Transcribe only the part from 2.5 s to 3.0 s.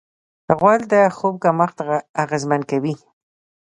کوي.